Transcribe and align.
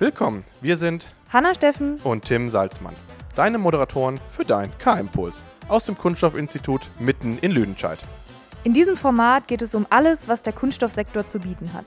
Willkommen, 0.00 0.44
wir 0.62 0.78
sind 0.78 1.06
Hanna 1.30 1.52
Steffen 1.52 1.98
und 2.04 2.24
Tim 2.24 2.48
Salzmann, 2.48 2.94
deine 3.34 3.58
Moderatoren 3.58 4.18
für 4.30 4.46
dein 4.46 4.72
K-Impuls 4.78 5.36
aus 5.68 5.84
dem 5.84 5.98
Kunststoffinstitut 5.98 6.88
mitten 6.98 7.36
in 7.36 7.50
Lüdenscheid. 7.50 7.98
In 8.64 8.72
diesem 8.72 8.96
Format 8.96 9.46
geht 9.46 9.60
es 9.60 9.74
um 9.74 9.86
alles, 9.90 10.26
was 10.26 10.40
der 10.40 10.54
Kunststoffsektor 10.54 11.26
zu 11.26 11.38
bieten 11.38 11.74
hat. 11.74 11.84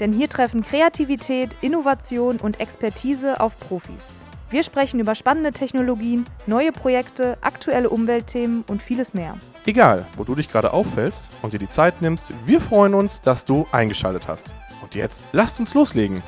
Denn 0.00 0.12
hier 0.12 0.28
treffen 0.28 0.62
Kreativität, 0.62 1.56
Innovation 1.60 2.36
und 2.36 2.60
Expertise 2.60 3.40
auf 3.40 3.58
Profis. 3.58 4.06
Wir 4.50 4.62
sprechen 4.62 5.00
über 5.00 5.14
spannende 5.14 5.52
Technologien, 5.52 6.24
neue 6.46 6.72
Projekte, 6.72 7.36
aktuelle 7.42 7.90
Umweltthemen 7.90 8.64
und 8.68 8.80
vieles 8.82 9.12
mehr. 9.12 9.36
Egal, 9.66 10.06
wo 10.16 10.24
du 10.24 10.34
dich 10.34 10.48
gerade 10.48 10.72
auffällst 10.72 11.28
und 11.42 11.52
dir 11.52 11.58
die 11.58 11.68
Zeit 11.68 12.00
nimmst, 12.00 12.32
wir 12.46 12.60
freuen 12.60 12.94
uns, 12.94 13.20
dass 13.20 13.44
du 13.44 13.66
eingeschaltet 13.72 14.28
hast. 14.28 14.54
Und 14.80 14.94
jetzt 14.94 15.26
lasst 15.32 15.60
uns 15.60 15.74
loslegen. 15.74 16.22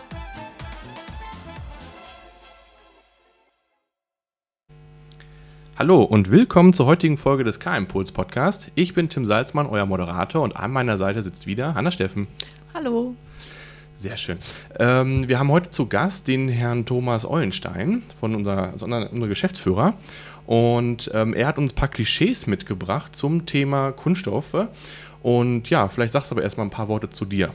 Hallo 5.78 6.02
und 6.02 6.30
willkommen 6.30 6.74
zur 6.74 6.84
heutigen 6.84 7.16
Folge 7.16 7.42
des 7.42 7.58
K-Impuls 7.58 8.12
Podcast. 8.12 8.70
Ich 8.74 8.92
bin 8.92 9.08
Tim 9.08 9.24
Salzmann, 9.24 9.66
euer 9.66 9.86
Moderator 9.86 10.42
und 10.42 10.54
an 10.56 10.72
meiner 10.72 10.98
Seite 10.98 11.22
sitzt 11.22 11.46
wieder 11.46 11.74
Hanna 11.74 11.90
Steffen. 11.90 12.26
Hallo. 12.74 13.14
Sehr 14.00 14.16
schön. 14.16 14.38
Ähm, 14.78 15.28
wir 15.28 15.38
haben 15.38 15.50
heute 15.50 15.68
zu 15.68 15.84
Gast 15.84 16.26
den 16.26 16.48
Herrn 16.48 16.86
Thomas 16.86 17.26
Eulenstein 17.26 18.02
von 18.18 18.34
unserer, 18.34 18.72
also 18.72 18.86
unser 18.86 19.28
Geschäftsführer. 19.28 19.92
Und 20.46 21.10
ähm, 21.12 21.34
er 21.34 21.46
hat 21.46 21.58
uns 21.58 21.72
ein 21.72 21.74
paar 21.74 21.88
Klischees 21.88 22.46
mitgebracht 22.46 23.14
zum 23.14 23.44
Thema 23.44 23.92
Kunststoffe. 23.92 24.68
Und 25.22 25.68
ja, 25.68 25.86
vielleicht 25.88 26.14
sagst 26.14 26.30
du 26.30 26.34
aber 26.34 26.42
erstmal 26.42 26.66
ein 26.66 26.70
paar 26.70 26.88
Worte 26.88 27.10
zu 27.10 27.26
dir. 27.26 27.50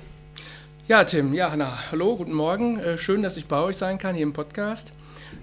Ja, 0.88 1.04
Tim, 1.04 1.34
ja, 1.34 1.50
Hanna, 1.50 1.80
hallo, 1.90 2.16
guten 2.16 2.34
Morgen. 2.34 2.80
Äh, 2.80 3.00
schön, 3.00 3.24
dass 3.24 3.38
ich 3.38 3.48
bei 3.48 3.60
euch 3.60 3.78
sein 3.78 3.98
kann 3.98 4.14
hier 4.14 4.22
im 4.22 4.34
Podcast. 4.34 4.94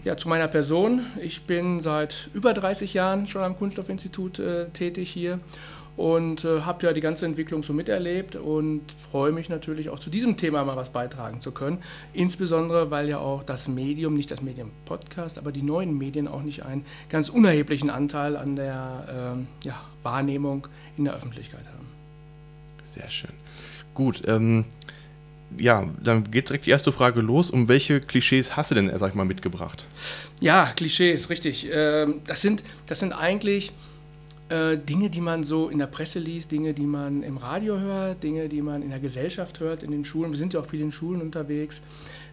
Ja, 0.04 0.16
zu 0.16 0.28
meiner 0.28 0.46
Person. 0.46 1.04
Ich 1.20 1.42
bin 1.42 1.80
seit 1.80 2.30
über 2.32 2.54
30 2.54 2.94
Jahren 2.94 3.26
schon 3.26 3.42
am 3.42 3.58
Kunststoffinstitut 3.58 4.38
äh, 4.38 4.68
tätig 4.68 5.10
hier 5.10 5.40
und 5.96 6.44
äh, 6.44 6.62
habe 6.62 6.86
ja 6.86 6.92
die 6.92 7.00
ganze 7.00 7.26
Entwicklung 7.26 7.62
so 7.62 7.72
miterlebt 7.72 8.36
und 8.36 8.80
freue 9.10 9.32
mich 9.32 9.48
natürlich 9.48 9.90
auch 9.90 9.98
zu 9.98 10.10
diesem 10.10 10.36
Thema 10.36 10.64
mal 10.64 10.76
was 10.76 10.88
beitragen 10.88 11.40
zu 11.40 11.52
können. 11.52 11.78
Insbesondere, 12.14 12.90
weil 12.90 13.08
ja 13.08 13.18
auch 13.18 13.42
das 13.42 13.68
Medium, 13.68 14.14
nicht 14.14 14.30
das 14.30 14.40
Medium 14.40 14.70
Podcast, 14.86 15.38
aber 15.38 15.52
die 15.52 15.62
neuen 15.62 15.96
Medien 15.98 16.28
auch 16.28 16.42
nicht 16.42 16.64
einen 16.64 16.84
ganz 17.10 17.28
unerheblichen 17.28 17.90
Anteil 17.90 18.36
an 18.36 18.56
der 18.56 19.36
äh, 19.62 19.66
ja, 19.66 19.80
Wahrnehmung 20.02 20.66
in 20.96 21.04
der 21.04 21.14
Öffentlichkeit 21.14 21.66
haben. 21.66 21.86
Sehr 22.82 23.08
schön. 23.08 23.32
Gut, 23.94 24.22
ähm, 24.26 24.64
ja, 25.58 25.86
dann 26.02 26.30
geht 26.30 26.48
direkt 26.48 26.64
die 26.64 26.70
erste 26.70 26.92
Frage 26.92 27.20
los. 27.20 27.50
Um 27.50 27.68
welche 27.68 28.00
Klischees 28.00 28.56
hast 28.56 28.70
du 28.70 28.74
denn, 28.74 28.90
sag 28.98 29.10
ich 29.10 29.14
mal, 29.14 29.24
mitgebracht? 29.24 29.84
Ja, 30.40 30.72
Klischees, 30.74 31.28
richtig. 31.28 31.68
Ähm, 31.70 32.22
das, 32.26 32.40
sind, 32.40 32.62
das 32.86 33.00
sind 33.00 33.12
eigentlich 33.12 33.72
äh, 34.52 34.76
Dinge, 34.76 35.08
die 35.08 35.22
man 35.22 35.44
so 35.44 35.70
in 35.70 35.78
der 35.78 35.86
Presse 35.86 36.18
liest, 36.18 36.52
Dinge, 36.52 36.74
die 36.74 36.84
man 36.84 37.22
im 37.22 37.38
Radio 37.38 37.80
hört, 37.80 38.22
Dinge, 38.22 38.50
die 38.50 38.60
man 38.60 38.82
in 38.82 38.90
der 38.90 39.00
Gesellschaft 39.00 39.60
hört, 39.60 39.82
in 39.82 39.90
den 39.90 40.04
Schulen. 40.04 40.30
Wir 40.30 40.38
sind 40.38 40.52
ja 40.52 40.60
auch 40.60 40.66
viel 40.66 40.82
in 40.82 40.92
Schulen 40.92 41.22
unterwegs. 41.22 41.80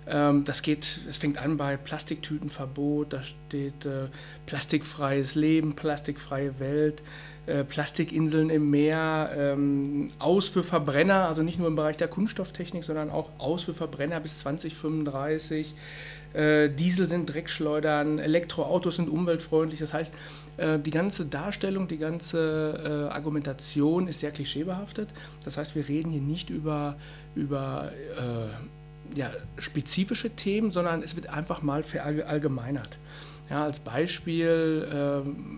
Ähm, 0.06 0.44
das 0.44 0.62
geht, 0.62 1.00
es 1.08 1.16
fängt 1.16 1.38
an 1.38 1.56
bei 1.56 1.78
Plastiktütenverbot, 1.78 3.14
da 3.14 3.23
steht 3.23 3.86
äh, 3.86 4.08
plastikfreies 4.47 5.36
Leben, 5.36 5.75
plastikfreie 5.75 6.59
Welt. 6.59 7.02
Äh, 7.50 7.64
Plastikinseln 7.64 8.51
im 8.51 8.69
Meer, 8.69 9.31
ähm, 9.36 10.09
aus 10.19 10.50
für 10.50 10.62
Verbrenner, 10.62 11.28
also 11.28 11.41
nicht 11.41 11.57
nur 11.57 11.68
im 11.68 11.75
Bereich 11.75 11.97
der 11.97 12.07
Kunststofftechnik, 12.07 12.84
sondern 12.84 13.09
auch 13.09 13.31
aus 13.40 13.63
für 13.63 13.74
Verbrenner 13.74 14.19
bis 14.19 14.40
2035. 14.40 15.74
Äh, 16.34 16.69
Diesel 16.69 17.09
sind 17.09 17.34
Dreckschleudern, 17.34 18.19
Elektroautos 18.19 18.97
sind 18.97 19.09
umweltfreundlich. 19.09 19.79
Das 19.79 19.94
heißt, 19.94 20.13
äh, 20.57 20.79
die 20.79 20.91
ganze 20.91 21.25
Darstellung, 21.25 21.88
die 21.88 21.97
ganze 21.97 23.07
äh, 23.09 23.13
Argumentation 23.13 24.07
ist 24.07 24.19
sehr 24.19 24.31
klischeebehaftet. 24.31 25.09
Das 25.44 25.57
heißt, 25.57 25.75
wir 25.75 25.88
reden 25.88 26.12
hier 26.12 26.22
nicht 26.22 26.50
über, 26.50 26.95
über 27.35 27.91
ja, 29.16 29.31
spezifische 29.57 30.29
Themen, 30.29 30.72
sondern 30.72 31.01
es 31.01 31.16
wird 31.16 31.29
einfach 31.29 31.62
mal 31.62 31.81
verallgemeinert. 31.81 32.97
Ja, 33.50 33.63
als 33.63 33.79
Beispiel, 33.79 34.85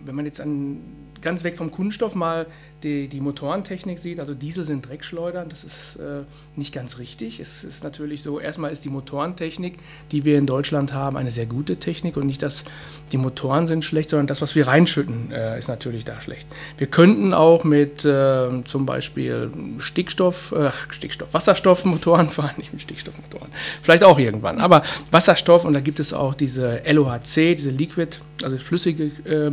wenn 0.04 0.14
man 0.14 0.24
jetzt 0.24 0.40
an 0.40 0.80
ganz 1.22 1.44
weg 1.44 1.56
vom 1.56 1.70
Kunststoff 1.70 2.14
mal 2.14 2.46
die, 2.82 3.08
die 3.08 3.20
Motorentechnik 3.20 3.98
sieht, 3.98 4.18
also 4.18 4.34
Diesel 4.34 4.64
sind 4.64 4.88
Dreckschleudern, 4.88 5.48
das 5.48 5.64
ist 5.64 5.96
äh, 5.96 6.22
nicht 6.56 6.74
ganz 6.74 6.98
richtig. 6.98 7.40
Es 7.40 7.64
ist 7.64 7.84
natürlich 7.84 8.22
so, 8.22 8.40
erstmal 8.40 8.72
ist 8.72 8.84
die 8.84 8.88
Motorentechnik, 8.88 9.78
die 10.10 10.24
wir 10.24 10.38
in 10.38 10.46
Deutschland 10.46 10.92
haben, 10.92 11.16
eine 11.16 11.30
sehr 11.30 11.46
gute 11.46 11.76
Technik 11.76 12.16
und 12.16 12.26
nicht, 12.26 12.42
dass 12.42 12.64
die 13.12 13.18
Motoren 13.18 13.66
sind 13.66 13.84
schlecht, 13.84 14.10
sondern 14.10 14.26
das, 14.26 14.42
was 14.42 14.54
wir 14.54 14.66
reinschütten, 14.66 15.30
äh, 15.30 15.58
ist 15.58 15.68
natürlich 15.68 16.04
da 16.04 16.20
schlecht. 16.20 16.48
Wir 16.78 16.86
könnten 16.86 17.34
auch 17.34 17.64
mit 17.64 18.04
äh, 18.04 18.48
zum 18.64 18.86
Beispiel 18.86 19.50
Stickstoff, 19.78 20.52
äh, 20.52 20.70
Stickstoff, 20.90 21.32
Wasserstoffmotoren 21.32 22.30
fahren, 22.30 22.54
nicht 22.56 22.72
mit 22.72 22.82
Stickstoffmotoren, 22.82 23.48
vielleicht 23.80 24.04
auch 24.04 24.18
irgendwann, 24.18 24.60
aber 24.60 24.82
Wasserstoff 25.10 25.64
und 25.64 25.74
da 25.74 25.80
gibt 25.80 26.00
es 26.00 26.12
auch 26.12 26.34
diese 26.34 26.82
LOHC, 26.90 27.54
diese 27.54 27.70
Liquid, 27.70 28.18
also 28.42 28.58
flüssige 28.58 29.04
äh, 29.24 29.52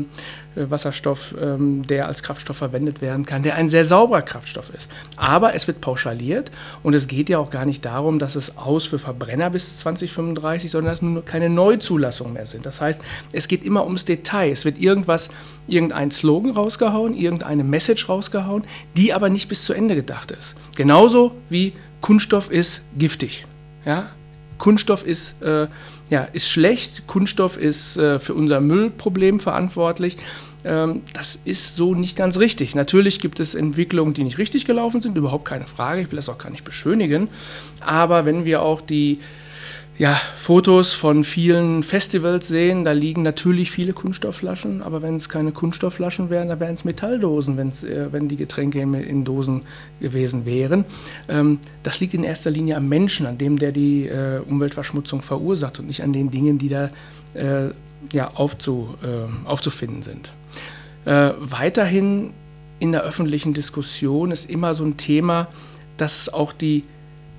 Wasserstoff, 0.56 1.36
ähm, 1.40 1.84
der 1.88 2.08
als 2.08 2.24
Kraftstoff 2.24 2.58
verwendet 2.58 3.02
werden 3.02 3.26
kann, 3.26 3.44
der 3.44 3.56
ein 3.56 3.70
sehr 3.70 3.86
sauberer 3.86 4.22
Kraftstoff 4.22 4.72
ist. 4.74 4.90
Aber 5.16 5.54
es 5.54 5.68
wird 5.68 5.82
pauschaliert 5.82 6.52
und 6.84 6.96
es 6.96 7.08
geht 7.08 7.30
ja 7.30 7.38
auch 7.38 7.50
gar 7.50 7.66
nicht 7.66 7.86
darum, 7.86 8.20
dass 8.20 8.36
es 8.36 8.58
aus 8.58 8.86
für 8.86 9.00
Verbrenner 9.00 9.50
bis 9.50 9.80
2035, 9.80 10.72
sondern 10.72 10.94
dass 10.94 11.02
nur 11.02 11.24
keine 11.24 11.50
Neuzulassungen 11.50 12.34
mehr 12.34 12.46
sind. 12.46 12.66
Das 12.66 12.82
heißt, 12.82 13.02
es 13.32 13.48
geht 13.48 13.64
immer 13.64 13.86
ums 13.86 14.06
Detail. 14.06 14.52
Es 14.52 14.66
wird 14.66 14.80
irgendwas, 14.80 15.30
irgendein 15.68 16.12
Slogan 16.12 16.52
rausgehauen, 16.52 17.14
irgendeine 17.14 17.64
Message 17.64 18.10
rausgehauen, 18.10 18.64
die 18.98 19.14
aber 19.14 19.30
nicht 19.30 19.50
bis 19.50 19.66
zu 19.66 19.74
Ende 19.74 19.96
gedacht 19.96 20.32
ist. 20.32 20.56
Genauso 20.76 21.34
wie 21.50 21.74
Kunststoff 22.02 22.50
ist 22.50 22.82
giftig. 22.98 23.46
Ja? 23.86 24.10
Kunststoff 24.60 25.04
ist, 25.04 25.42
äh, 25.42 25.68
ja, 26.12 26.24
ist 26.26 26.50
schlecht, 26.50 27.08
Kunststoff 27.08 27.58
ist 27.58 27.98
äh, 27.98 28.20
für 28.20 28.36
unser 28.36 28.62
Müllproblem 28.62 29.40
verantwortlich. 29.40 30.18
Ähm, 30.64 31.02
das 31.14 31.40
ist 31.46 31.76
so 31.76 31.96
nicht 31.96 32.16
ganz 32.16 32.38
richtig. 32.38 32.76
Natürlich 32.76 33.20
gibt 33.20 33.40
es 33.40 33.56
Entwicklungen, 33.56 34.14
die 34.14 34.24
nicht 34.24 34.38
richtig 34.38 34.66
gelaufen 34.66 35.02
sind, 35.02 35.18
überhaupt 35.18 35.46
keine 35.46 35.66
Frage. 35.66 36.02
Ich 36.02 36.12
will 36.12 36.18
das 36.18 36.30
auch 36.30 36.38
gar 36.38 36.52
nicht 36.52 36.66
beschönigen. 36.66 37.30
Aber 37.80 38.26
wenn 38.26 38.46
wir 38.46 38.62
auch 38.62 38.82
die 38.82 39.20
ja, 40.00 40.14
Fotos 40.38 40.94
von 40.94 41.26
vielen 41.26 41.84
Festivals 41.84 42.48
sehen, 42.48 42.86
da 42.86 42.94
liegen 42.94 43.22
natürlich 43.22 43.70
viele 43.70 43.92
Kunststoffflaschen, 43.92 44.82
aber 44.82 45.02
wenn 45.02 45.18
es 45.18 45.28
keine 45.28 45.52
Kunststoffflaschen 45.52 46.30
wären, 46.30 46.48
dann 46.48 46.62
wären 46.62 46.74
es 46.74 46.86
Metalldosen, 46.86 47.60
äh, 47.60 48.08
wenn 48.10 48.30
die 48.30 48.38
Getränke 48.38 48.80
in, 48.80 48.94
in 48.94 49.26
Dosen 49.26 49.64
gewesen 50.00 50.46
wären. 50.46 50.86
Ähm, 51.28 51.60
das 51.84 52.00
liegt 52.00 52.14
in 52.14 52.24
erster 52.24 52.50
Linie 52.50 52.78
am 52.78 52.88
Menschen, 52.88 53.26
an 53.26 53.38
dem, 53.38 53.60
der 53.60 53.74
die 53.74 54.08
äh, 54.08 54.40
Umweltverschmutzung 54.40 55.22
verursacht 55.22 55.80
und 55.80 55.88
nicht 55.88 56.02
an 56.02 56.14
den 56.14 56.32
Dingen, 56.32 56.58
die 56.58 56.70
da 56.70 56.92
äh, 57.34 57.72
ja, 58.14 58.32
aufzu, 58.36 58.96
äh, 59.04 59.48
aufzufinden 59.50 60.02
sind. 60.02 60.32
Äh, 61.04 61.32
weiterhin 61.40 62.32
in 62.80 62.94
der 62.94 63.04
öffentlichen 63.04 63.54
Diskussion 63.54 64.32
ist 64.32 64.50
immer 64.50 64.76
so 64.76 64.86
ein 64.86 64.96
Thema, 64.96 65.50
dass 65.98 66.32
auch 66.32 66.54
die, 66.54 66.86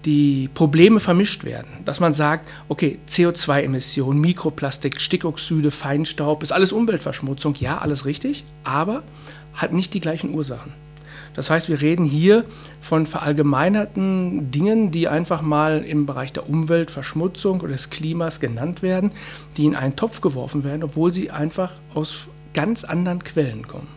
die 0.05 0.49
Probleme 0.55 1.00
vermischt 1.00 1.44
werden. 1.44 1.69
Dass 1.84 2.00
man 2.00 2.12
sagt, 2.12 2.49
okay, 2.69 2.99
CO2-Emissionen, 3.09 4.20
Mikroplastik, 4.20 5.00
Stickoxide, 5.00 5.70
Feinstaub, 5.70 6.43
ist 6.43 6.52
alles 6.52 6.73
Umweltverschmutzung. 6.73 7.55
Ja, 7.56 7.79
alles 7.79 8.05
richtig, 8.05 8.44
aber 8.64 9.02
hat 9.55 9.73
nicht 9.73 9.94
die 9.94 10.00
gleichen 10.00 10.32
Ursachen. 10.32 10.73
Das 11.35 11.49
heißt, 11.49 11.69
wir 11.69 11.81
reden 11.81 12.05
hier 12.05 12.44
von 12.81 13.06
verallgemeinerten 13.06 14.50
Dingen, 14.50 14.91
die 14.91 15.06
einfach 15.06 15.43
mal 15.43 15.85
im 15.85 16.06
Bereich 16.06 16.32
der 16.32 16.49
Umweltverschmutzung 16.49 17.61
oder 17.61 17.73
des 17.73 17.91
Klimas 17.91 18.41
genannt 18.41 18.82
werden, 18.82 19.12
die 19.56 19.67
in 19.67 19.76
einen 19.76 19.96
Topf 19.96 20.20
geworfen 20.20 20.64
werden, 20.64 20.82
obwohl 20.82 21.12
sie 21.12 21.31
einfach 21.31 21.73
aus 21.94 22.29
ganz 22.53 22.82
anderen 22.85 23.23
Quellen 23.23 23.69
kommen. 23.69 23.88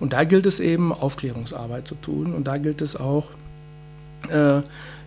Und 0.00 0.14
da 0.14 0.24
gilt 0.24 0.46
es 0.46 0.60
eben, 0.60 0.92
Aufklärungsarbeit 0.92 1.86
zu 1.86 1.94
tun. 1.94 2.34
Und 2.34 2.44
da 2.44 2.56
gilt 2.56 2.80
es 2.80 2.96
auch, 2.96 3.30
äh, 4.28 4.62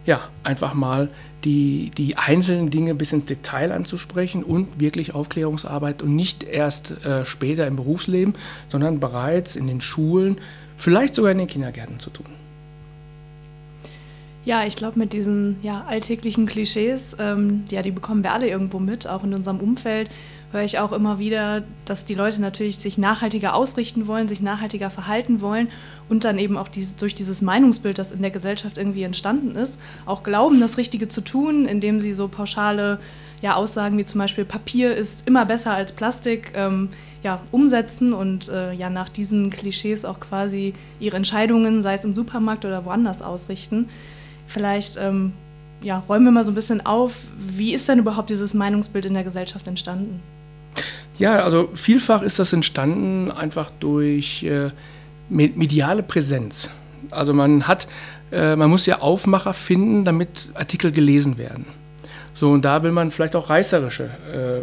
ja, 0.05 0.29
einfach 0.43 0.73
mal 0.73 1.09
die, 1.43 1.91
die 1.97 2.17
einzelnen 2.17 2.69
Dinge 2.69 2.95
bis 2.95 3.13
ins 3.13 3.25
Detail 3.25 3.71
anzusprechen 3.71 4.43
und 4.43 4.79
wirklich 4.79 5.13
Aufklärungsarbeit 5.13 6.01
und 6.01 6.15
nicht 6.15 6.43
erst 6.43 7.05
äh, 7.05 7.25
später 7.25 7.67
im 7.67 7.75
Berufsleben, 7.75 8.35
sondern 8.67 8.99
bereits 8.99 9.55
in 9.55 9.67
den 9.67 9.81
Schulen, 9.81 10.39
vielleicht 10.77 11.15
sogar 11.15 11.31
in 11.31 11.37
den 11.37 11.47
Kindergärten 11.47 11.99
zu 11.99 12.09
tun. 12.09 12.42
Ja, 14.45 14.65
ich 14.65 14.75
glaube, 14.75 14.99
mit 14.99 15.13
diesen 15.13 15.57
ja, 15.61 15.85
alltäglichen 15.87 16.45
Klischees, 16.45 17.15
ähm, 17.17 17.63
ja, 17.71 17.81
die 17.81 17.91
bekommen 17.91 18.23
wir 18.23 18.33
alle 18.33 18.49
irgendwo 18.49 18.79
mit, 18.79 19.07
auch 19.07 19.23
in 19.23 19.33
unserem 19.33 19.59
Umfeld, 19.59 20.09
höre 20.51 20.63
ich 20.63 20.79
auch 20.79 20.91
immer 20.91 21.17
wieder, 21.17 21.63
dass 21.85 22.03
die 22.03 22.13
Leute 22.13 22.41
natürlich 22.41 22.77
sich 22.77 22.97
nachhaltiger 22.97 23.55
ausrichten 23.55 24.05
wollen, 24.05 24.27
sich 24.27 24.41
nachhaltiger 24.41 24.89
verhalten 24.89 25.39
wollen 25.39 25.69
und 26.09 26.25
dann 26.25 26.37
eben 26.37 26.57
auch 26.57 26.67
dieses, 26.67 26.97
durch 26.97 27.15
dieses 27.15 27.41
Meinungsbild, 27.41 27.97
das 27.97 28.11
in 28.11 28.21
der 28.21 28.31
Gesellschaft 28.31 28.77
irgendwie 28.77 29.03
entstanden 29.03 29.55
ist, 29.55 29.79
auch 30.05 30.23
glauben, 30.23 30.59
das 30.59 30.77
Richtige 30.77 31.07
zu 31.07 31.21
tun, 31.21 31.65
indem 31.65 32.01
sie 32.01 32.13
so 32.13 32.27
pauschale 32.27 32.99
ja, 33.41 33.55
Aussagen 33.55 33.97
wie 33.97 34.05
zum 34.05 34.19
Beispiel 34.19 34.45
Papier 34.45 34.95
ist 34.95 35.27
immer 35.27 35.45
besser 35.45 35.73
als 35.73 35.93
Plastik 35.93 36.51
ähm, 36.53 36.89
ja, 37.23 37.41
umsetzen 37.51 38.13
und 38.13 38.49
äh, 38.49 38.73
ja 38.73 38.89
nach 38.89 39.09
diesen 39.09 39.49
Klischees 39.49 40.05
auch 40.05 40.19
quasi 40.19 40.73
ihre 40.99 41.17
Entscheidungen, 41.17 41.81
sei 41.81 41.95
es 41.95 42.05
im 42.05 42.13
Supermarkt 42.13 42.65
oder 42.65 42.85
woanders, 42.85 43.21
ausrichten. 43.21 43.89
Vielleicht 44.47 44.97
ähm, 44.97 45.33
ja, 45.83 46.03
räumen 46.07 46.25
wir 46.25 46.31
mal 46.31 46.43
so 46.43 46.51
ein 46.51 46.55
bisschen 46.55 46.85
auf, 46.85 47.13
wie 47.37 47.73
ist 47.73 47.87
denn 47.89 47.99
überhaupt 47.99 48.29
dieses 48.29 48.53
Meinungsbild 48.53 49.05
in 49.05 49.13
der 49.13 49.23
Gesellschaft 49.23 49.67
entstanden? 49.67 50.21
Ja, 51.17 51.43
also 51.43 51.69
vielfach 51.75 52.21
ist 52.23 52.39
das 52.39 52.53
entstanden 52.53 53.29
einfach 53.29 53.69
durch 53.79 54.43
äh, 54.43 54.71
mediale 55.29 56.01
Präsenz. 56.03 56.69
Also 57.11 57.33
man 57.33 57.67
hat, 57.67 57.87
äh, 58.31 58.55
man 58.55 58.69
muss 58.69 58.85
ja 58.85 58.99
Aufmacher 58.99 59.53
finden, 59.53 60.05
damit 60.05 60.49
Artikel 60.55 60.91
gelesen 60.91 61.37
werden. 61.37 61.65
So, 62.33 62.51
und 62.51 62.65
da 62.65 62.81
will 62.81 62.91
man 62.91 63.11
vielleicht 63.11 63.35
auch 63.35 63.49
reißerische 63.49 64.03
äh, 64.03 64.61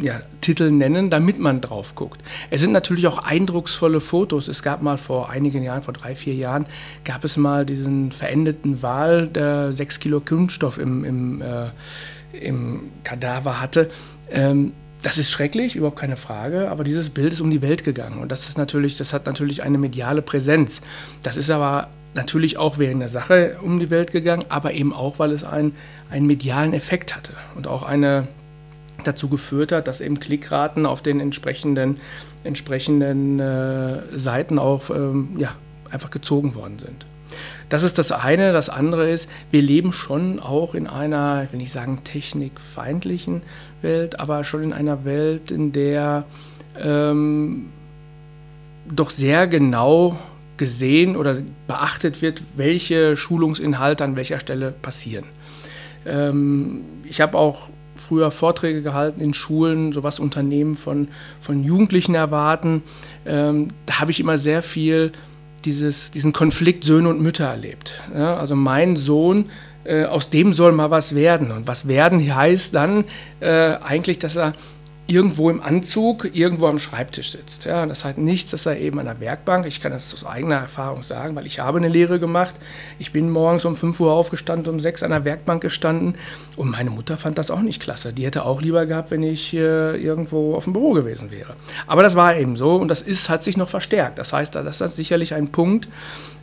ja, 0.00 0.20
Titel 0.40 0.70
nennen, 0.70 1.10
damit 1.10 1.38
man 1.38 1.60
drauf 1.60 1.94
guckt. 1.94 2.20
Es 2.50 2.60
sind 2.60 2.72
natürlich 2.72 3.06
auch 3.06 3.18
eindrucksvolle 3.18 4.00
Fotos. 4.00 4.48
Es 4.48 4.62
gab 4.62 4.82
mal 4.82 4.96
vor 4.96 5.30
einigen 5.30 5.62
Jahren, 5.62 5.82
vor 5.82 5.94
drei, 5.94 6.14
vier 6.14 6.34
Jahren, 6.34 6.66
gab 7.04 7.24
es 7.24 7.36
mal 7.36 7.66
diesen 7.66 8.12
verendeten 8.12 8.82
Wal, 8.82 9.26
der 9.26 9.72
sechs 9.72 10.00
Kilo 10.00 10.20
Kunststoff 10.20 10.78
im, 10.78 11.04
im, 11.04 11.42
äh, 11.42 11.68
im 12.32 12.90
Kadaver 13.04 13.60
hatte. 13.60 13.90
Ähm, 14.30 14.72
das 15.02 15.16
ist 15.16 15.30
schrecklich, 15.30 15.76
überhaupt 15.76 15.98
keine 15.98 16.16
Frage, 16.16 16.70
aber 16.70 16.82
dieses 16.82 17.10
Bild 17.10 17.32
ist 17.32 17.40
um 17.40 17.50
die 17.50 17.62
Welt 17.62 17.84
gegangen 17.84 18.18
und 18.18 18.32
das 18.32 18.48
ist 18.48 18.58
natürlich, 18.58 18.96
das 18.96 19.12
hat 19.12 19.26
natürlich 19.26 19.62
eine 19.62 19.78
mediale 19.78 20.22
Präsenz. 20.22 20.80
Das 21.22 21.36
ist 21.36 21.50
aber 21.50 21.88
natürlich 22.14 22.56
auch 22.56 22.78
wegen 22.78 22.98
der 22.98 23.08
Sache 23.08 23.58
um 23.62 23.78
die 23.78 23.90
Welt 23.90 24.10
gegangen, 24.10 24.44
aber 24.48 24.72
eben 24.72 24.92
auch, 24.92 25.18
weil 25.18 25.30
es 25.30 25.44
einen, 25.44 25.76
einen 26.10 26.26
medialen 26.26 26.72
Effekt 26.72 27.14
hatte 27.14 27.34
und 27.54 27.68
auch 27.68 27.84
eine, 27.84 28.26
dazu 29.04 29.28
geführt 29.28 29.72
hat, 29.72 29.88
dass 29.88 30.00
eben 30.00 30.20
Klickraten 30.20 30.86
auf 30.86 31.02
den 31.02 31.20
entsprechenden, 31.20 31.98
entsprechenden 32.44 33.38
äh, 33.38 34.18
Seiten 34.18 34.58
auch 34.58 34.90
ähm, 34.90 35.36
ja, 35.38 35.54
einfach 35.90 36.10
gezogen 36.10 36.54
worden 36.54 36.78
sind. 36.78 37.06
Das 37.68 37.82
ist 37.82 37.98
das 37.98 38.12
eine. 38.12 38.52
Das 38.52 38.70
andere 38.70 39.10
ist, 39.10 39.30
wir 39.50 39.60
leben 39.60 39.92
schon 39.92 40.40
auch 40.40 40.74
in 40.74 40.86
einer, 40.86 41.44
ich 41.44 41.52
will 41.52 41.58
nicht 41.58 41.72
sagen 41.72 42.00
technikfeindlichen 42.02 43.42
Welt, 43.82 44.18
aber 44.18 44.44
schon 44.44 44.62
in 44.62 44.72
einer 44.72 45.04
Welt, 45.04 45.50
in 45.50 45.72
der 45.72 46.24
ähm, 46.78 47.68
doch 48.90 49.10
sehr 49.10 49.46
genau 49.46 50.18
gesehen 50.56 51.16
oder 51.16 51.38
beachtet 51.66 52.22
wird, 52.22 52.42
welche 52.56 53.16
Schulungsinhalte 53.16 54.02
an 54.02 54.16
welcher 54.16 54.40
Stelle 54.40 54.72
passieren. 54.72 55.24
Ähm, 56.06 56.80
ich 57.04 57.20
habe 57.20 57.36
auch 57.36 57.70
früher 58.00 58.30
Vorträge 58.30 58.82
gehalten 58.82 59.20
in 59.20 59.34
Schulen, 59.34 59.92
so 59.92 60.02
was 60.02 60.18
Unternehmen 60.20 60.76
von, 60.76 61.08
von 61.40 61.62
Jugendlichen 61.64 62.14
erwarten. 62.14 62.82
Ähm, 63.26 63.68
da 63.86 64.00
habe 64.00 64.10
ich 64.10 64.20
immer 64.20 64.38
sehr 64.38 64.62
viel 64.62 65.12
dieses, 65.64 66.10
diesen 66.10 66.32
Konflikt 66.32 66.84
Söhne 66.84 67.08
und 67.08 67.20
Mütter 67.20 67.46
erlebt. 67.46 68.00
Ja, 68.14 68.36
also 68.36 68.54
mein 68.54 68.96
Sohn, 68.96 69.46
äh, 69.84 70.04
aus 70.04 70.30
dem 70.30 70.52
soll 70.52 70.72
mal 70.72 70.90
was 70.90 71.14
werden. 71.14 71.50
Und 71.50 71.66
was 71.66 71.88
werden 71.88 72.34
heißt 72.34 72.74
dann 72.74 73.04
äh, 73.40 73.74
eigentlich, 73.80 74.18
dass 74.18 74.36
er 74.36 74.54
irgendwo 75.08 75.48
im 75.48 75.62
Anzug, 75.62 76.28
irgendwo 76.34 76.66
am 76.66 76.78
Schreibtisch 76.78 77.30
sitzt. 77.30 77.64
Ja, 77.64 77.86
das 77.86 78.04
heißt 78.04 78.18
nichts, 78.18 78.50
dass 78.50 78.66
er 78.66 78.78
eben 78.78 78.98
an 79.00 79.06
der 79.06 79.20
Werkbank, 79.20 79.66
ich 79.66 79.80
kann 79.80 79.90
das 79.90 80.12
aus 80.12 80.26
eigener 80.26 80.56
Erfahrung 80.56 81.02
sagen, 81.02 81.34
weil 81.34 81.46
ich 81.46 81.60
habe 81.60 81.78
eine 81.78 81.88
Lehre 81.88 82.20
gemacht. 82.20 82.54
Ich 82.98 83.10
bin 83.10 83.30
morgens 83.30 83.64
um 83.64 83.74
5 83.74 83.98
Uhr 84.00 84.12
aufgestanden, 84.12 84.70
um 84.70 84.78
6 84.78 85.02
an 85.02 85.10
der 85.10 85.24
Werkbank 85.24 85.62
gestanden 85.62 86.16
und 86.56 86.70
meine 86.70 86.90
Mutter 86.90 87.16
fand 87.16 87.38
das 87.38 87.50
auch 87.50 87.62
nicht 87.62 87.80
klasse. 87.80 88.12
Die 88.12 88.26
hätte 88.26 88.44
auch 88.44 88.60
lieber 88.60 88.84
gehabt, 88.84 89.10
wenn 89.10 89.22
ich 89.22 89.54
äh, 89.54 89.96
irgendwo 89.96 90.54
auf 90.54 90.64
dem 90.64 90.74
Büro 90.74 90.92
gewesen 90.92 91.30
wäre. 91.30 91.56
Aber 91.86 92.02
das 92.02 92.14
war 92.14 92.36
eben 92.36 92.56
so 92.56 92.76
und 92.76 92.88
das 92.88 93.00
ist, 93.00 93.30
hat 93.30 93.42
sich 93.42 93.56
noch 93.56 93.70
verstärkt. 93.70 94.18
Das 94.18 94.34
heißt, 94.34 94.54
das 94.54 94.80
ist 94.82 94.96
sicherlich 94.96 95.32
ein 95.32 95.48
Punkt, 95.48 95.88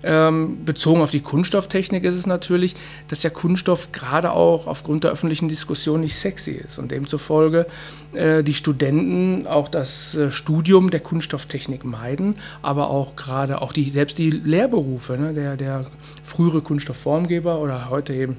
ähm, 0.06 0.64
bezogen 0.64 1.02
auf 1.02 1.10
die 1.10 1.20
Kunststofftechnik 1.20 2.04
ist 2.04 2.14
es 2.14 2.28
natürlich, 2.28 2.76
dass 3.08 3.24
ja 3.24 3.32
Kunststoff 3.32 3.92
gerade 3.92 4.32
auch 4.32 4.68
aufgrund 4.68 5.04
der 5.04 5.12
öffentlichen 5.12 5.48
Diskussion 5.48 6.02
nicht 6.02 6.16
sexy 6.16 6.52
ist 6.52 6.78
und 6.78 6.92
demzufolge 6.92 7.66
äh, 8.14 8.44
die 8.44 8.54
Studenten 8.54 9.48
auch 9.48 9.68
das 9.68 10.14
äh, 10.16 10.30
Studium 10.30 10.92
der 10.92 11.00
Kunststofftechnik 11.00 11.84
meiden, 11.84 12.36
aber 12.62 12.92
auch 12.92 13.16
gerade 13.16 13.62
auch 13.62 13.74
die, 13.74 13.90
selbst 13.90 14.20
die 14.20 14.30
Lehrberufe, 14.30 15.18
ne, 15.18 15.34
der, 15.34 15.58
der 15.58 15.86
frühere 16.24 16.62
Kunststoffformgeber 16.62 17.60
oder 17.60 17.90
heute 17.90 18.14
eben 18.14 18.38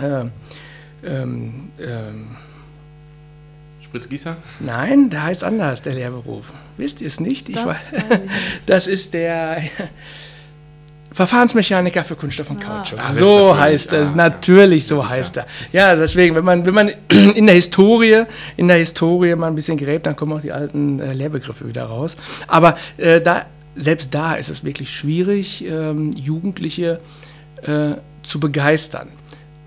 äh, 0.00 0.26
ähm, 1.04 1.70
ähm, 1.80 2.36
Spritzgießer? 3.82 4.36
Nein, 4.60 5.10
der 5.10 5.24
heißt 5.24 5.42
anders, 5.42 5.82
der 5.82 5.94
Lehrberuf. 5.94 6.52
Wisst 6.76 7.00
ihr 7.00 7.08
es 7.08 7.18
nicht? 7.18 7.48
Ich 7.48 7.56
das, 7.56 7.92
weiß, 7.92 8.02
das 8.66 8.86
ist 8.86 9.14
der 9.14 9.62
Verfahrensmechaniker 11.16 12.04
für 12.04 12.14
Kunststoff 12.14 12.50
und 12.50 12.62
ah. 12.62 12.76
Kautschuk. 12.76 12.98
Ah, 13.02 13.10
so 13.10 13.56
heißt 13.56 13.94
er, 13.94 14.02
ah, 14.02 14.12
natürlich 14.14 14.86
so 14.86 15.08
heißt 15.08 15.38
er. 15.38 15.46
Ja, 15.72 15.96
deswegen, 15.96 16.34
wenn 16.34 16.44
man, 16.44 16.66
wenn 16.66 16.74
man 16.74 16.88
in 17.08 17.46
der 17.46 17.54
Historie, 17.54 18.24
in 18.58 18.68
der 18.68 18.76
Historie 18.76 19.34
mal 19.34 19.46
ein 19.46 19.54
bisschen 19.54 19.78
gräbt, 19.78 20.04
dann 20.04 20.14
kommen 20.14 20.34
auch 20.34 20.42
die 20.42 20.52
alten 20.52 21.00
äh, 21.00 21.14
Lehrbegriffe 21.14 21.66
wieder 21.66 21.84
raus. 21.84 22.16
Aber 22.48 22.76
äh, 22.98 23.22
da, 23.22 23.46
selbst 23.76 24.12
da 24.12 24.34
ist 24.34 24.50
es 24.50 24.62
wirklich 24.62 24.94
schwierig, 24.94 25.64
ähm, 25.64 26.12
Jugendliche 26.12 27.00
äh, 27.62 27.94
zu 28.22 28.38
begeistern. 28.38 29.08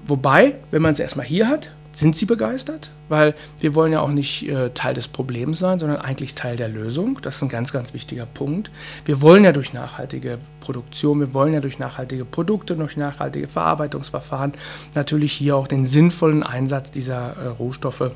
Wobei, 0.06 0.54
wenn 0.70 0.84
man 0.84 0.92
es 0.92 1.00
erstmal 1.00 1.26
hier 1.26 1.48
hat, 1.48 1.72
sind 2.00 2.16
sie 2.16 2.26
begeistert, 2.26 2.92
weil 3.10 3.36
wir 3.60 3.76
wollen 3.76 3.92
ja 3.92 4.02
auch 4.02 4.10
nicht 4.10 4.48
äh, 4.48 4.70
Teil 4.72 4.94
des 4.94 5.08
Problems 5.08 5.60
sein, 5.60 5.80
sondern 5.80 5.98
eigentlich 5.98 6.36
Teil 6.36 6.56
der 6.56 6.70
Lösung. 6.70 7.20
Das 7.22 7.38
ist 7.38 7.42
ein 7.44 7.50
ganz, 7.50 7.72
ganz 7.72 7.94
wichtiger 7.94 8.26
Punkt. 8.26 8.72
Wir 9.06 9.22
wollen 9.22 9.44
ja 9.44 9.52
durch 9.52 9.74
nachhaltige 9.74 10.40
Produktion, 10.60 11.20
wir 11.20 11.34
wollen 11.34 11.54
ja 11.54 11.60
durch 11.60 11.80
nachhaltige 11.80 12.26
Produkte, 12.26 12.76
durch 12.76 12.98
nachhaltige 12.98 13.48
Verarbeitungsverfahren 13.48 14.54
natürlich 14.96 15.34
hier 15.34 15.56
auch 15.56 15.68
den 15.68 15.86
sinnvollen 15.86 16.44
Einsatz 16.44 16.92
dieser 16.92 17.36
äh, 17.38 17.48
Rohstoffe 17.48 18.12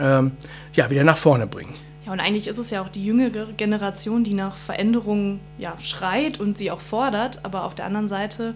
ähm, 0.00 0.32
ja, 0.74 0.90
wieder 0.90 1.04
nach 1.04 1.18
vorne 1.18 1.46
bringen. 1.46 1.74
Ja, 2.06 2.12
und 2.12 2.20
eigentlich 2.20 2.48
ist 2.48 2.58
es 2.58 2.70
ja 2.70 2.82
auch 2.82 2.88
die 2.88 3.04
jüngere 3.04 3.46
Generation, 3.56 4.24
die 4.24 4.34
nach 4.34 4.56
Veränderungen 4.56 5.40
ja, 5.58 5.74
schreit 5.78 6.40
und 6.40 6.58
sie 6.58 6.70
auch 6.70 6.80
fordert, 6.80 7.44
aber 7.44 7.64
auf 7.64 7.74
der 7.74 7.86
anderen 7.86 8.08
Seite 8.08 8.54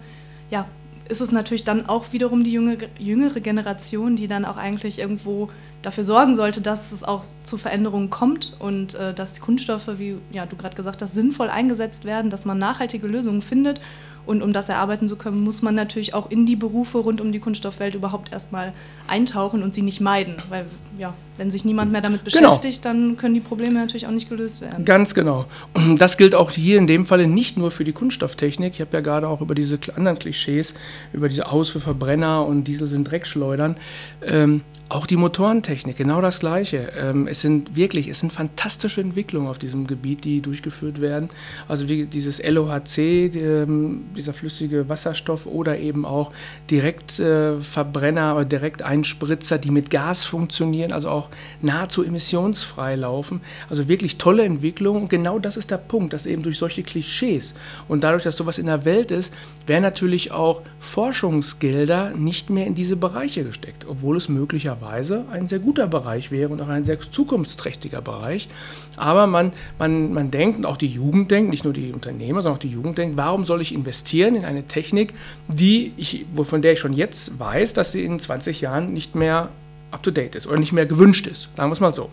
ja, 0.49 0.65
ist 1.09 1.21
es 1.21 1.31
natürlich 1.31 1.63
dann 1.63 1.87
auch 1.87 2.11
wiederum 2.11 2.43
die 2.43 2.51
junge, 2.51 2.77
jüngere 2.99 3.39
Generation, 3.39 4.15
die 4.15 4.27
dann 4.27 4.45
auch 4.45 4.57
eigentlich 4.57 4.99
irgendwo 4.99 5.49
dafür 5.81 6.03
sorgen 6.03 6.35
sollte, 6.35 6.61
dass 6.61 6.91
es 6.91 7.03
auch 7.03 7.23
zu 7.43 7.57
Veränderungen 7.57 8.09
kommt 8.09 8.55
und 8.59 8.95
äh, 8.95 9.13
dass 9.13 9.33
die 9.33 9.41
Kunststoffe, 9.41 9.89
wie 9.97 10.17
ja, 10.31 10.45
du 10.45 10.55
gerade 10.55 10.75
gesagt 10.75 11.01
hast, 11.01 11.13
sinnvoll 11.13 11.49
eingesetzt 11.49 12.05
werden, 12.05 12.29
dass 12.29 12.45
man 12.45 12.57
nachhaltige 12.57 13.07
Lösungen 13.07 13.41
findet 13.41 13.79
und 14.27 14.41
um 14.43 14.51
das 14.51 14.67
erarbeiten 14.67 15.07
zu 15.07 15.15
können, 15.15 15.41
muss 15.41 15.61
man 15.61 15.73
natürlich 15.73 16.13
auch 16.13 16.29
in 16.29 16.45
die 16.45 16.57
Berufe 16.57 16.97
rund 16.97 17.21
um 17.21 17.31
die 17.31 17.39
Kunststoffwelt 17.39 17.95
überhaupt 17.95 18.33
erstmal 18.33 18.73
eintauchen 19.07 19.63
und 19.63 19.73
sie 19.73 19.81
nicht 19.81 20.01
meiden. 20.01 20.35
Weil, 20.49 20.65
ja, 20.97 21.13
wenn 21.37 21.51
sich 21.51 21.65
niemand 21.65 21.91
mehr 21.91 22.01
damit 22.01 22.25
genau. 22.25 22.49
beschäftigt, 22.55 22.83
genau. 22.83 22.93
dann 22.93 23.17
können 23.17 23.33
die 23.33 23.39
Probleme 23.39 23.79
natürlich 23.79 24.07
auch 24.07 24.11
nicht 24.11 24.29
gelöst 24.29 24.61
werden. 24.61 24.85
Ganz 24.85 25.13
genau. 25.13 25.45
Und 25.73 26.01
das 26.01 26.17
gilt 26.17 26.35
auch 26.35 26.51
hier 26.51 26.77
in 26.77 26.87
dem 26.87 27.05
Falle 27.05 27.27
nicht 27.27 27.57
nur 27.57 27.71
für 27.71 27.83
die 27.83 27.93
Kunststofftechnik. 27.93 28.73
Ich 28.73 28.81
habe 28.81 28.91
ja 28.93 29.01
gerade 29.01 29.27
auch 29.27 29.41
über 29.41 29.55
diese 29.55 29.79
anderen 29.95 30.19
Klischees, 30.19 30.73
über 31.13 31.29
diese 31.29 31.51
Aus 31.51 31.69
für 31.69 31.79
Verbrenner 31.79 32.45
und 32.45 32.65
Diesel 32.65 32.87
sind 32.87 33.09
Dreckschleudern. 33.09 33.77
Ähm, 34.25 34.61
auch 34.89 35.05
die 35.05 35.17
Motorentechnik, 35.17 35.97
genau 35.97 36.21
das 36.21 36.39
Gleiche. 36.39 36.93
Ähm, 36.97 37.27
es 37.27 37.41
sind 37.41 37.75
wirklich, 37.75 38.07
es 38.07 38.21
sind 38.21 38.31
fantastische 38.31 39.01
Entwicklungen 39.01 39.47
auf 39.47 39.59
diesem 39.59 39.85
Gebiet, 39.85 40.23
die 40.23 40.41
durchgeführt 40.41 41.01
werden. 41.01 41.29
Also 41.67 41.85
die, 41.85 42.05
dieses 42.05 42.41
LOHC, 42.41 43.29
die, 43.29 43.39
ähm, 43.39 44.05
dieser 44.15 44.33
flüssige 44.33 44.87
Wasserstoff 44.87 45.45
oder 45.45 45.77
eben 45.77 46.05
auch 46.05 46.31
Direktverbrenner 46.71 48.29
äh, 48.29 48.35
oder 48.35 48.45
Direkteinspritzer, 48.45 49.57
die 49.57 49.71
mit 49.71 49.89
Gas 49.89 50.23
funktionieren 50.23 50.47
funktionieren, 50.47 50.91
also 50.93 51.09
auch 51.09 51.26
nahezu 51.61 52.03
emissionsfrei 52.03 52.95
laufen. 52.95 53.41
Also 53.69 53.87
wirklich 53.87 54.17
tolle 54.17 54.43
Entwicklung. 54.43 55.03
Und 55.03 55.09
genau 55.09 55.39
das 55.39 55.57
ist 55.57 55.71
der 55.71 55.77
Punkt, 55.77 56.13
dass 56.13 56.25
eben 56.25 56.43
durch 56.43 56.57
solche 56.57 56.83
Klischees 56.83 57.53
und 57.87 58.03
dadurch, 58.03 58.23
dass 58.23 58.37
sowas 58.37 58.57
in 58.57 58.67
der 58.67 58.85
Welt 58.85 59.11
ist, 59.11 59.33
werden 59.65 59.83
natürlich 59.83 60.31
auch 60.31 60.61
Forschungsgelder 60.79 62.11
nicht 62.11 62.49
mehr 62.49 62.65
in 62.65 62.75
diese 62.75 62.95
Bereiche 62.95 63.43
gesteckt, 63.43 63.85
obwohl 63.87 64.17
es 64.17 64.29
möglicherweise 64.29 65.25
ein 65.31 65.47
sehr 65.47 65.59
guter 65.59 65.87
Bereich 65.87 66.31
wäre 66.31 66.51
und 66.51 66.61
auch 66.61 66.67
ein 66.67 66.85
sehr 66.85 66.99
zukunftsträchtiger 66.99 68.01
Bereich. 68.01 68.47
Aber 68.95 69.27
man, 69.27 69.53
man, 69.77 70.13
man 70.13 70.31
denkt, 70.31 70.57
und 70.57 70.65
auch 70.65 70.77
die 70.77 70.87
Jugend 70.87 71.31
denkt, 71.31 71.51
nicht 71.51 71.63
nur 71.63 71.73
die 71.73 71.91
Unternehmer, 71.91 72.41
sondern 72.41 72.57
auch 72.57 72.61
die 72.61 72.69
Jugend 72.69 72.97
denkt, 72.97 73.17
warum 73.17 73.45
soll 73.45 73.61
ich 73.61 73.73
investieren 73.73 74.35
in 74.35 74.45
eine 74.45 74.63
Technik, 74.63 75.13
die 75.47 75.93
ich, 75.97 76.25
von 76.43 76.61
der 76.61 76.73
ich 76.73 76.79
schon 76.79 76.93
jetzt 76.93 77.39
weiß, 77.39 77.73
dass 77.73 77.91
sie 77.91 78.03
in 78.03 78.19
20 78.19 78.61
Jahren 78.61 78.93
nicht 78.93 79.15
mehr 79.15 79.49
up-to-date 79.91 80.35
ist 80.35 80.47
oder 80.47 80.59
nicht 80.59 80.73
mehr 80.73 80.85
gewünscht 80.85 81.27
ist. 81.27 81.49
Sagen 81.55 81.69
wir 81.69 81.73
es 81.73 81.79
mal 81.79 81.93
so. 81.93 82.09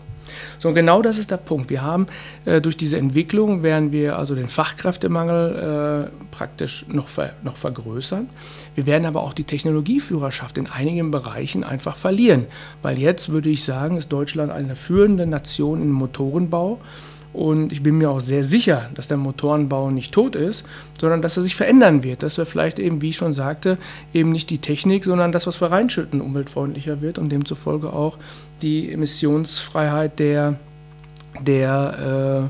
So, 0.57 0.69
und 0.69 0.75
genau 0.75 1.01
das 1.01 1.17
ist 1.17 1.31
der 1.31 1.37
Punkt. 1.37 1.69
Wir 1.69 1.83
haben 1.83 2.07
äh, 2.45 2.61
durch 2.61 2.77
diese 2.77 2.97
Entwicklung, 2.97 3.63
werden 3.63 3.91
wir 3.91 4.17
also 4.17 4.35
den 4.35 4.47
Fachkräftemangel 4.47 6.09
äh, 6.11 6.25
praktisch 6.35 6.85
noch, 6.87 7.07
ver, 7.07 7.33
noch 7.43 7.57
vergrößern. 7.57 8.29
Wir 8.73 8.85
werden 8.85 9.05
aber 9.05 9.21
auch 9.21 9.33
die 9.33 9.43
Technologieführerschaft 9.43 10.57
in 10.57 10.67
einigen 10.67 11.11
Bereichen 11.11 11.63
einfach 11.63 11.95
verlieren, 11.95 12.45
weil 12.81 12.97
jetzt 12.97 13.29
würde 13.29 13.49
ich 13.49 13.63
sagen, 13.63 13.97
ist 13.97 14.11
Deutschland 14.11 14.51
eine 14.51 14.75
führende 14.75 15.27
Nation 15.27 15.81
im 15.81 15.91
Motorenbau. 15.91 16.79
Und 17.35 17.73
ich 17.73 17.83
bin 17.83 17.97
mir 17.97 18.09
auch 18.09 18.21
sehr 18.21 18.45
sicher, 18.45 18.89
dass 18.95 19.09
der 19.09 19.17
Motorenbau 19.17 19.91
nicht 19.91 20.13
tot 20.13 20.37
ist, 20.37 20.63
sondern 20.99 21.21
dass 21.21 21.35
er 21.35 21.43
sich 21.43 21.55
verändern 21.55 22.01
wird. 22.01 22.23
Dass 22.23 22.37
wir 22.37 22.45
vielleicht 22.45 22.79
eben, 22.79 23.01
wie 23.01 23.09
ich 23.09 23.17
schon 23.17 23.33
sagte, 23.33 23.77
eben 24.13 24.31
nicht 24.31 24.49
die 24.49 24.59
Technik, 24.59 25.03
sondern 25.03 25.33
das, 25.33 25.45
was 25.45 25.59
wir 25.59 25.69
reinschütten, 25.69 26.21
umweltfreundlicher 26.21 27.01
wird 27.01 27.19
und 27.19 27.29
demzufolge 27.33 27.91
auch 27.91 28.17
die 28.61 28.89
Emissionsfreiheit 28.89 30.17
der, 30.17 30.57
der 31.41 32.49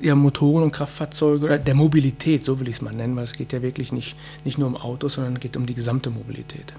äh, 0.00 0.06
ja, 0.06 0.14
Motoren 0.14 0.64
und 0.64 0.72
Kraftfahrzeuge 0.72 1.44
oder 1.44 1.58
der 1.58 1.74
Mobilität, 1.74 2.46
so 2.46 2.58
will 2.60 2.68
ich 2.68 2.76
es 2.76 2.82
mal 2.82 2.94
nennen, 2.94 3.14
weil 3.14 3.24
es 3.24 3.34
geht 3.34 3.52
ja 3.52 3.60
wirklich 3.60 3.92
nicht, 3.92 4.16
nicht 4.46 4.56
nur 4.56 4.68
um 4.68 4.76
Autos, 4.76 5.14
sondern 5.14 5.34
es 5.34 5.40
geht 5.40 5.54
um 5.54 5.66
die 5.66 5.74
gesamte 5.74 6.08
Mobilität. 6.08 6.72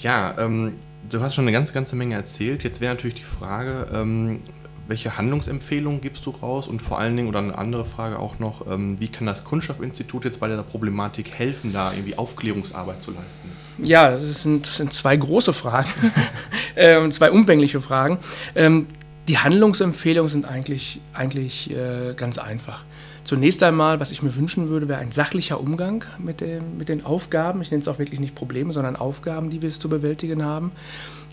Ja, 0.00 0.34
ähm, 0.38 0.72
du 1.10 1.20
hast 1.20 1.34
schon 1.34 1.44
eine 1.44 1.52
ganze, 1.52 1.74
ganze 1.74 1.96
Menge 1.96 2.14
erzählt. 2.14 2.64
Jetzt 2.64 2.80
wäre 2.80 2.94
natürlich 2.94 3.16
die 3.16 3.24
Frage, 3.24 3.88
ähm, 3.92 4.40
welche 4.88 5.16
Handlungsempfehlungen 5.16 6.00
gibst 6.00 6.26
du 6.26 6.30
raus? 6.30 6.68
Und 6.68 6.82
vor 6.82 6.98
allen 6.98 7.16
Dingen, 7.16 7.28
oder 7.28 7.38
eine 7.38 7.56
andere 7.56 7.84
Frage 7.84 8.18
auch 8.18 8.38
noch, 8.38 8.66
ähm, 8.70 9.00
wie 9.00 9.08
kann 9.08 9.26
das 9.26 9.44
Kunststoffinstitut 9.44 10.24
jetzt 10.24 10.40
bei 10.40 10.48
der 10.48 10.62
Problematik 10.62 11.32
helfen, 11.32 11.72
da 11.72 11.92
irgendwie 11.92 12.16
Aufklärungsarbeit 12.16 13.00
zu 13.02 13.12
leisten? 13.12 13.50
Ja, 13.78 14.10
das 14.10 14.42
sind, 14.42 14.66
das 14.66 14.76
sind 14.76 14.92
zwei 14.92 15.16
große 15.16 15.52
Fragen, 15.52 15.88
äh, 16.74 17.08
zwei 17.10 17.30
umfängliche 17.30 17.80
Fragen. 17.80 18.18
Ähm, 18.54 18.86
die 19.28 19.38
Handlungsempfehlungen 19.38 20.30
sind 20.30 20.44
eigentlich, 20.44 21.00
eigentlich 21.12 21.70
äh, 21.70 22.14
ganz 22.14 22.38
einfach. 22.38 22.84
Zunächst 23.24 23.62
einmal, 23.62 24.00
was 24.00 24.10
ich 24.10 24.22
mir 24.22 24.34
wünschen 24.34 24.68
würde, 24.68 24.88
wäre 24.88 24.98
ein 24.98 25.12
sachlicher 25.12 25.60
Umgang 25.60 26.04
mit, 26.18 26.40
dem, 26.40 26.76
mit 26.76 26.88
den 26.88 27.04
Aufgaben. 27.04 27.62
Ich 27.62 27.70
nenne 27.70 27.80
es 27.80 27.86
auch 27.86 28.00
wirklich 28.00 28.18
nicht 28.18 28.34
Probleme, 28.34 28.72
sondern 28.72 28.96
Aufgaben, 28.96 29.48
die 29.48 29.62
wir 29.62 29.68
es 29.68 29.78
zu 29.78 29.88
bewältigen 29.88 30.44
haben. 30.44 30.72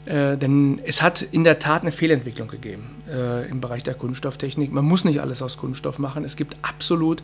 Äh, 0.05 0.37
denn 0.37 0.79
es 0.85 1.01
hat 1.01 1.21
in 1.21 1.43
der 1.43 1.59
Tat 1.59 1.81
eine 1.83 1.91
Fehlentwicklung 1.91 2.47
gegeben 2.47 3.03
äh, 3.09 3.47
im 3.49 3.61
Bereich 3.61 3.83
der 3.83 3.93
Kunststofftechnik. 3.93 4.71
Man 4.71 4.85
muss 4.85 5.05
nicht 5.05 5.21
alles 5.21 5.41
aus 5.41 5.57
Kunststoff 5.57 5.99
machen. 5.99 6.23
Es 6.23 6.35
gibt 6.35 6.57
absolut 6.61 7.21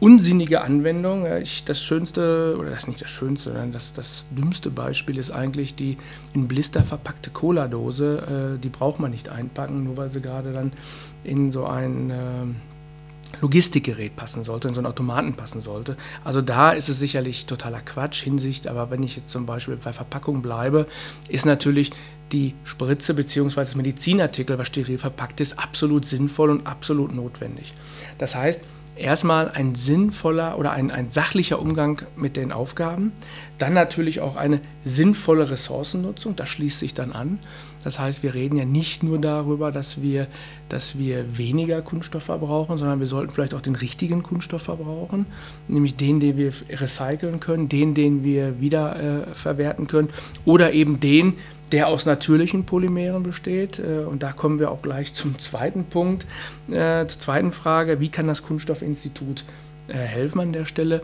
unsinnige 0.00 0.62
Anwendungen. 0.62 1.42
Ich, 1.42 1.64
das 1.64 1.82
schönste, 1.82 2.56
oder 2.58 2.70
das 2.70 2.80
ist 2.80 2.88
nicht 2.88 3.02
das 3.02 3.10
schönste, 3.10 3.50
sondern 3.50 3.70
das, 3.70 3.92
das 3.92 4.26
dümmste 4.30 4.70
Beispiel 4.70 5.18
ist 5.18 5.30
eigentlich 5.30 5.74
die 5.74 5.98
in 6.34 6.48
Blister 6.48 6.82
verpackte 6.82 7.30
Cola-Dose. 7.30 8.56
Äh, 8.56 8.58
die 8.60 8.70
braucht 8.70 8.98
man 8.98 9.10
nicht 9.10 9.28
einpacken, 9.28 9.84
nur 9.84 9.96
weil 9.96 10.08
sie 10.08 10.22
gerade 10.22 10.52
dann 10.52 10.72
in 11.22 11.50
so 11.50 11.66
ein 11.66 12.10
ähm, 12.10 12.56
Logistikgerät 13.40 14.16
passen 14.16 14.44
sollte, 14.44 14.68
in 14.68 14.74
so 14.74 14.80
einen 14.80 14.86
Automaten 14.86 15.34
passen 15.34 15.60
sollte. 15.60 15.96
Also 16.24 16.42
da 16.42 16.72
ist 16.72 16.88
es 16.88 16.98
sicherlich 16.98 17.46
totaler 17.46 17.80
Quatsch 17.80 18.22
Hinsicht, 18.22 18.66
aber 18.66 18.90
wenn 18.90 19.02
ich 19.02 19.16
jetzt 19.16 19.30
zum 19.30 19.46
Beispiel 19.46 19.76
bei 19.76 19.92
Verpackung 19.92 20.42
bleibe, 20.42 20.86
ist 21.28 21.46
natürlich 21.46 21.92
die 22.32 22.54
Spritze 22.64 23.14
bzw. 23.14 23.56
das 23.56 23.74
Medizinartikel, 23.74 24.58
was 24.58 24.68
steril 24.68 24.98
verpackt 24.98 25.40
ist, 25.40 25.58
absolut 25.58 26.04
sinnvoll 26.04 26.50
und 26.50 26.66
absolut 26.66 27.14
notwendig. 27.14 27.74
Das 28.18 28.34
heißt, 28.34 28.62
erstmal 29.00 29.50
ein 29.50 29.74
sinnvoller 29.74 30.58
oder 30.58 30.72
ein, 30.72 30.90
ein 30.90 31.08
sachlicher 31.08 31.60
Umgang 31.60 32.02
mit 32.16 32.36
den 32.36 32.52
Aufgaben, 32.52 33.12
dann 33.58 33.74
natürlich 33.74 34.20
auch 34.20 34.36
eine 34.36 34.60
sinnvolle 34.84 35.50
Ressourcennutzung, 35.50 36.36
das 36.36 36.48
schließt 36.48 36.78
sich 36.78 36.94
dann 36.94 37.12
an. 37.12 37.38
Das 37.82 37.98
heißt, 37.98 38.22
wir 38.22 38.34
reden 38.34 38.56
ja 38.56 38.64
nicht 38.64 39.02
nur 39.02 39.18
darüber, 39.18 39.72
dass 39.72 40.02
wir, 40.02 40.26
dass 40.68 40.98
wir 40.98 41.38
weniger 41.38 41.80
Kunststoff 41.80 42.24
verbrauchen, 42.24 42.76
sondern 42.76 43.00
wir 43.00 43.06
sollten 43.06 43.32
vielleicht 43.32 43.54
auch 43.54 43.62
den 43.62 43.74
richtigen 43.74 44.22
Kunststoff 44.22 44.62
verbrauchen, 44.62 45.26
nämlich 45.66 45.96
den, 45.96 46.20
den 46.20 46.36
wir 46.36 46.52
recyceln 46.68 47.40
können, 47.40 47.68
den, 47.68 47.94
den 47.94 48.22
wir 48.22 48.60
wiederverwerten 48.60 49.86
äh, 49.86 49.88
können. 49.88 50.10
Oder 50.44 50.72
eben 50.74 51.00
den, 51.00 51.34
der 51.72 51.88
aus 51.88 52.06
natürlichen 52.06 52.64
Polymeren 52.64 53.22
besteht. 53.22 53.78
Äh, 53.78 54.04
und 54.04 54.22
da 54.22 54.32
kommen 54.32 54.58
wir 54.58 54.70
auch 54.70 54.82
gleich 54.82 55.14
zum 55.14 55.38
zweiten 55.38 55.84
Punkt, 55.84 56.26
äh, 56.70 57.06
zur 57.06 57.20
zweiten 57.20 57.52
Frage, 57.52 58.00
wie 58.00 58.08
kann 58.08 58.26
das 58.26 58.42
Kunststoffinstitut 58.42 59.44
äh, 59.88 59.94
helfen 59.94 60.40
an 60.40 60.52
der 60.52 60.66
Stelle? 60.66 61.02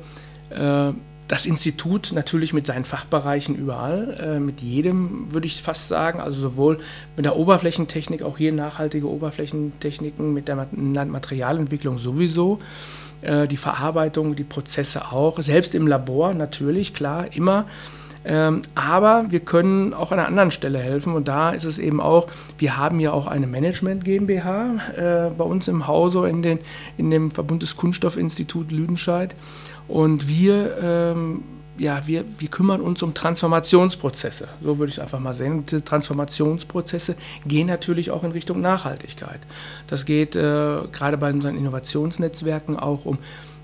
Äh, 0.51 0.93
das 1.29 1.45
Institut 1.45 2.13
natürlich 2.15 2.53
mit 2.53 2.67
seinen 2.67 2.85
Fachbereichen 2.85 3.57
überall, 3.57 4.17
äh, 4.21 4.41
mit 4.41 4.61
jedem 4.61 5.33
würde 5.33 5.47
ich 5.47 5.61
fast 5.61 5.89
sagen, 5.89 6.21
also 6.21 6.41
sowohl 6.41 6.79
mit 7.17 7.25
der 7.25 7.37
Oberflächentechnik, 7.37 8.23
auch 8.23 8.39
hier 8.39 8.53
nachhaltige 8.53 9.09
Oberflächentechniken, 9.09 10.33
mit 10.33 10.47
der 10.47 10.69
Materialentwicklung 10.77 11.99
sowieso, 11.99 12.61
äh, 13.23 13.49
die 13.49 13.57
Verarbeitung, 13.57 14.37
die 14.37 14.45
Prozesse 14.45 15.11
auch, 15.11 15.41
selbst 15.43 15.75
im 15.75 15.89
Labor 15.89 16.33
natürlich, 16.33 16.95
klar, 16.95 17.33
immer 17.35 17.67
ähm, 18.27 18.63
aber 18.75 19.27
wir 19.31 19.41
können 19.41 19.95
auch 19.95 20.13
an 20.13 20.19
einer 20.19 20.29
anderen 20.29 20.51
Stelle 20.51 20.79
helfen 20.79 21.15
und 21.15 21.29
da 21.29 21.51
ist 21.51 21.65
es 21.65 21.79
eben 21.79 22.01
auch, 22.01 22.29
wir 22.59 22.77
haben 22.77 23.01
ja 23.01 23.13
auch 23.13 23.27
eine 23.27 23.47
Management 23.47 24.05
GmbH 24.05 24.77
äh, 24.97 25.31
bei 25.31 25.45
uns 25.45 25.69
im 25.69 25.87
Hause 25.87 26.29
in, 26.29 26.43
den, 26.43 26.59
in 26.97 27.11
dem 27.11 27.31
Verbund 27.31 27.63
des 27.63 27.77
Kunststoffinstitut 27.77 28.73
Lüdenscheid 28.73 29.35
und 29.89 30.29
wir 30.29 30.77
ähm, 30.83 31.45
ja, 31.79 32.07
wir, 32.07 32.25
wir 32.39 32.49
kümmern 32.49 32.81
uns 32.81 33.03
um 33.03 33.15
Transformationsprozesse. 33.15 34.49
So 34.63 34.79
würde 34.79 34.91
ich 34.91 34.99
es 34.99 35.03
einfach 35.03 35.21
mal 35.21 35.35
sehen. 35.35 35.53
Und 35.53 35.71
diese 35.71 35.85
Transformationsprozesse 35.85 37.17
gehen 37.47 37.67
natürlich 37.67 38.11
auch 38.11 38.25
in 38.25 38.33
Richtung 38.33 38.61
Nachhaltigkeit. 38.61 39.41
Das 39.87 40.05
geht 40.05 40.37
äh, 40.37 40.41
gerade 40.93 41.19
bei 41.19 41.31
unseren 41.31 41.57
Innovationsnetzwerken 41.57 42.79
auch 42.79 43.05
um 43.05 43.19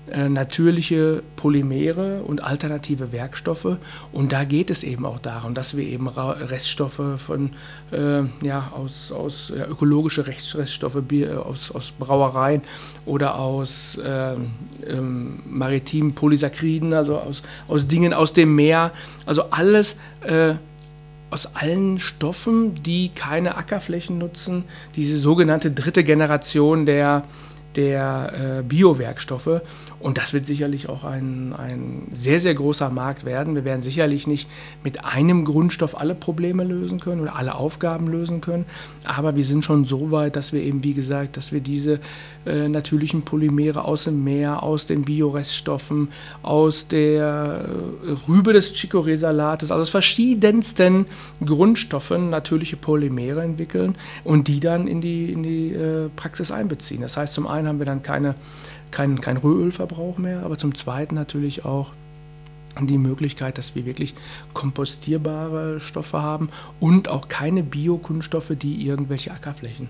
natürliche 0.07 1.23
Polymere 1.37 2.23
und 2.23 2.43
alternative 2.43 3.11
Werkstoffe. 3.11 3.77
Und 4.11 4.31
da 4.33 4.43
geht 4.43 4.69
es 4.69 4.83
eben 4.83 5.05
auch 5.05 5.19
darum, 5.19 5.53
dass 5.53 5.77
wir 5.77 5.85
eben 5.85 6.09
Reststoffe 6.09 7.01
von, 7.17 7.51
äh, 7.91 8.23
ja, 8.45 8.71
aus, 8.75 9.11
aus 9.13 9.53
ja, 9.55 9.65
ökologische 9.65 10.27
Reststoffe 10.27 11.01
Bier, 11.07 11.45
aus, 11.45 11.71
aus 11.71 11.91
Brauereien 11.91 12.61
oder 13.05 13.39
aus 13.39 13.97
äh, 13.97 14.35
ähm, 14.87 15.39
maritimen 15.45 16.13
Polysacchariden, 16.13 16.93
also 16.93 17.17
aus, 17.17 17.41
aus 17.67 17.87
Dingen 17.87 18.13
aus 18.13 18.33
dem 18.33 18.55
Meer, 18.55 18.91
also 19.25 19.43
alles 19.51 19.95
äh, 20.21 20.55
aus 21.29 21.55
allen 21.55 21.97
Stoffen, 21.97 22.83
die 22.83 23.09
keine 23.09 23.55
Ackerflächen 23.57 24.17
nutzen, 24.19 24.65
diese 24.95 25.17
sogenannte 25.17 25.71
dritte 25.71 26.03
Generation 26.03 26.85
der, 26.85 27.23
der 27.75 28.59
äh, 28.59 28.63
Biowerkstoffe. 28.63 29.61
Und 29.99 30.17
das 30.17 30.33
wird 30.33 30.45
sicherlich 30.45 30.89
auch 30.89 31.05
ein, 31.05 31.53
ein 31.53 32.09
sehr, 32.11 32.39
sehr 32.41 32.53
großer 32.53 32.89
Markt 32.89 33.23
werden. 33.23 33.55
Wir 33.55 33.63
werden 33.63 33.81
sicherlich 33.81 34.27
nicht 34.27 34.49
mit 34.83 35.05
einem 35.05 35.45
Grundstoff 35.45 35.97
alle 35.97 36.13
Probleme 36.13 36.65
lösen 36.65 36.99
können 36.99 37.21
oder 37.21 37.37
alle 37.37 37.55
Aufgaben 37.55 38.07
lösen 38.07 38.41
können. 38.41 38.65
Aber 39.05 39.35
wir 39.37 39.45
sind 39.45 39.63
schon 39.63 39.85
so 39.85 40.11
weit, 40.11 40.35
dass 40.35 40.51
wir 40.51 40.61
eben, 40.61 40.83
wie 40.83 40.93
gesagt, 40.93 41.37
dass 41.37 41.53
wir 41.53 41.61
diese 41.61 42.01
äh, 42.45 42.67
natürlichen 42.67 43.21
Polymere 43.21 43.85
aus 43.85 44.03
dem 44.03 44.25
Meer, 44.25 44.63
aus 44.63 44.87
den 44.87 45.03
Bioreststoffen, 45.03 46.09
aus 46.41 46.89
der 46.89 47.65
äh, 48.05 48.11
Rübe 48.27 48.51
des 48.51 48.75
Chicorée-Salates, 48.75 49.71
also 49.71 49.83
aus 49.83 49.89
verschiedensten 49.89 51.05
Grundstoffen 51.45 52.29
natürliche 52.29 52.75
Polymere 52.75 53.41
entwickeln 53.41 53.95
und 54.25 54.49
die 54.49 54.59
dann 54.59 54.87
in 54.87 54.99
die, 54.99 55.31
in 55.31 55.43
die 55.43 55.73
äh, 55.73 56.09
Praxis 56.15 56.51
einbeziehen. 56.51 57.01
Das 57.01 57.15
heißt, 57.15 57.33
zum 57.33 57.47
einen 57.47 57.62
haben 57.67 57.79
wir 57.79 57.85
dann 57.85 58.03
keine 58.03 58.35
kein, 58.93 59.19
kein 59.19 59.37
Rohölverbrauch 59.37 60.17
mehr, 60.17 60.43
aber 60.43 60.57
zum 60.57 60.75
Zweiten 60.75 61.15
natürlich 61.15 61.65
auch 61.65 61.91
die 62.79 62.97
Möglichkeit, 62.97 63.57
dass 63.57 63.75
wir 63.75 63.85
wirklich 63.85 64.15
kompostierbare 64.53 65.79
Stoffe 65.79 66.21
haben 66.21 66.49
und 66.79 67.07
auch 67.07 67.27
keine 67.27 67.63
Biokunststoffe, 67.63 68.53
die 68.55 68.85
irgendwelche 68.85 69.31
Ackerflächen 69.31 69.89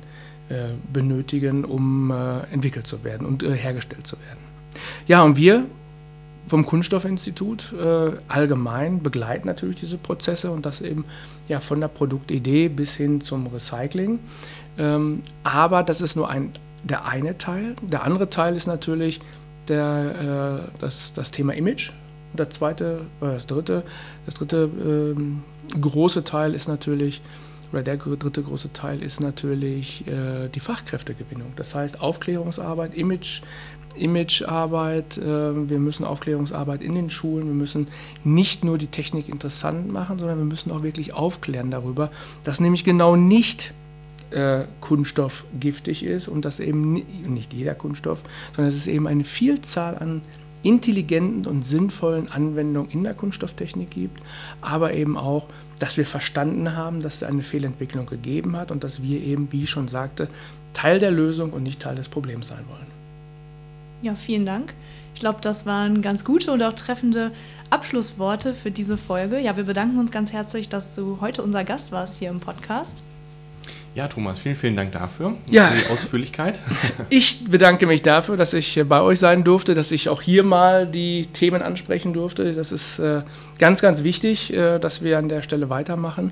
äh, 0.49 0.69
benötigen, 0.91 1.63
um 1.65 2.11
äh, 2.11 2.41
entwickelt 2.51 2.87
zu 2.87 3.03
werden 3.03 3.25
und 3.27 3.43
äh, 3.43 3.53
hergestellt 3.53 4.07
zu 4.07 4.17
werden. 4.19 4.39
Ja, 5.07 5.23
und 5.23 5.37
wir 5.37 5.65
vom 6.47 6.65
Kunststoffinstitut 6.65 7.73
äh, 7.73 8.11
allgemein 8.27 9.01
begleiten 9.01 9.47
natürlich 9.47 9.77
diese 9.77 9.97
Prozesse 9.97 10.51
und 10.51 10.65
das 10.65 10.81
eben 10.81 11.05
ja 11.47 11.61
von 11.61 11.79
der 11.79 11.87
Produktidee 11.87 12.67
bis 12.67 12.95
hin 12.95 13.21
zum 13.21 13.47
Recycling. 13.47 14.19
Ähm, 14.77 15.21
aber 15.43 15.83
das 15.83 16.01
ist 16.01 16.17
nur 16.17 16.29
ein, 16.29 16.51
der 16.83 17.05
eine 17.05 17.37
Teil. 17.37 17.75
Der 17.81 18.03
andere 18.03 18.29
Teil 18.29 18.55
ist 18.55 18.67
natürlich 18.67 19.19
der, 19.67 20.67
äh, 20.67 20.79
das, 20.79 21.13
das 21.13 21.31
Thema 21.31 21.53
Image. 21.53 21.91
Der 22.33 22.49
zweite, 22.49 23.01
oder 23.21 23.33
das 23.33 23.47
dritte, 23.47 23.83
das 24.25 24.35
dritte 24.35 24.69
ähm, 24.83 25.43
große 25.79 26.23
Teil 26.23 26.53
ist 26.55 26.67
natürlich, 26.67 27.21
oder 27.71 27.83
der 27.83 27.97
dritte 27.97 28.41
große 28.41 28.73
Teil 28.73 29.01
ist 29.01 29.19
natürlich 29.19 30.05
äh, 30.07 30.49
die 30.49 30.59
Fachkräftegewinnung. 30.59 31.53
Das 31.55 31.75
heißt 31.75 32.01
Aufklärungsarbeit, 32.01 32.95
Image, 32.95 33.41
Imagearbeit, 33.95 35.17
äh, 35.17 35.69
wir 35.69 35.79
müssen 35.79 36.05
Aufklärungsarbeit 36.05 36.81
in 36.81 36.95
den 36.95 37.09
Schulen, 37.09 37.47
wir 37.47 37.53
müssen 37.53 37.87
nicht 38.23 38.63
nur 38.63 38.77
die 38.79 38.87
Technik 38.87 39.29
interessant 39.29 39.91
machen, 39.91 40.17
sondern 40.17 40.39
wir 40.39 40.45
müssen 40.45 40.71
auch 40.71 40.83
wirklich 40.83 41.13
aufklären 41.13 41.69
darüber, 41.69 42.11
dass 42.43 42.59
nämlich 42.59 42.83
genau 42.83 43.15
nicht 43.15 43.73
äh, 44.33 44.65
Kunststoff 44.81 45.45
giftig 45.59 46.03
ist 46.03 46.27
und 46.27 46.45
dass 46.45 46.59
eben 46.59 46.93
nicht 47.33 47.53
jeder 47.53 47.75
Kunststoff, 47.75 48.23
sondern 48.55 48.71
dass 48.71 48.79
es 48.79 48.87
eben 48.87 49.07
eine 49.07 49.23
Vielzahl 49.23 49.97
an 49.97 50.21
intelligenten 50.63 51.45
und 51.45 51.63
sinnvollen 51.63 52.29
Anwendungen 52.29 52.89
in 52.89 53.03
der 53.03 53.13
Kunststofftechnik 53.13 53.91
gibt, 53.91 54.21
aber 54.61 54.93
eben 54.93 55.17
auch, 55.17 55.47
dass 55.79 55.97
wir 55.97 56.05
verstanden 56.05 56.75
haben, 56.75 57.01
dass 57.01 57.15
es 57.15 57.23
eine 57.23 57.43
Fehlentwicklung 57.43 58.05
gegeben 58.05 58.55
hat 58.55 58.71
und 58.71 58.83
dass 58.83 59.03
wir 59.03 59.21
eben, 59.21 59.51
wie 59.51 59.63
ich 59.63 59.69
schon 59.69 59.89
sagte, 59.89 60.29
Teil 60.73 60.99
der 60.99 61.11
Lösung 61.11 61.51
und 61.51 61.63
nicht 61.63 61.81
Teil 61.81 61.95
des 61.95 62.09
Problems 62.09 62.47
sein 62.47 62.63
wollen. 62.69 62.87
Ja, 64.01 64.15
vielen 64.15 64.45
Dank. 64.45 64.73
Ich 65.13 65.19
glaube, 65.19 65.39
das 65.41 65.65
waren 65.65 66.01
ganz 66.01 66.25
gute 66.25 66.51
und 66.51 66.63
auch 66.63 66.73
treffende 66.73 67.31
Abschlussworte 67.69 68.53
für 68.53 68.71
diese 68.71 68.97
Folge. 68.97 69.39
Ja, 69.39 69.55
wir 69.55 69.63
bedanken 69.65 69.99
uns 69.99 70.11
ganz 70.11 70.33
herzlich, 70.33 70.69
dass 70.69 70.95
du 70.95 71.19
heute 71.21 71.43
unser 71.43 71.63
Gast 71.63 71.91
warst 71.91 72.19
hier 72.19 72.29
im 72.29 72.39
Podcast. 72.39 73.03
Ja, 73.95 74.07
Thomas, 74.07 74.39
vielen, 74.39 74.55
vielen 74.55 74.75
Dank 74.75 74.91
dafür. 74.91 75.35
Ja. 75.51 75.67
Für 75.67 75.77
die 75.77 75.85
Ausführlichkeit. 75.87 76.59
Ich 77.09 77.45
bedanke 77.45 77.85
mich 77.85 78.01
dafür, 78.01 78.37
dass 78.37 78.53
ich 78.53 78.81
bei 78.87 79.01
euch 79.01 79.19
sein 79.19 79.43
durfte, 79.43 79.75
dass 79.75 79.91
ich 79.91 80.09
auch 80.09 80.21
hier 80.21 80.43
mal 80.43 80.87
die 80.87 81.27
Themen 81.27 81.61
ansprechen 81.61 82.13
durfte. 82.13 82.53
Das 82.53 82.71
ist 82.71 82.97
äh, 82.97 83.21
ganz, 83.59 83.81
ganz 83.81 84.03
wichtig, 84.03 84.51
äh, 84.51 84.79
dass 84.79 85.03
wir 85.03 85.19
an 85.19 85.29
der 85.29 85.43
Stelle 85.43 85.69
weitermachen, 85.69 86.31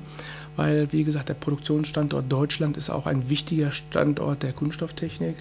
weil, 0.55 0.91
wie 0.91 1.03
gesagt, 1.03 1.29
der 1.29 1.35
Produktionsstandort 1.35 2.31
Deutschland 2.31 2.77
ist 2.77 2.89
auch 2.89 3.05
ein 3.05 3.29
wichtiger 3.29 3.71
Standort 3.71 4.41
der 4.41 4.53
Kunststofftechnik. 4.53 5.35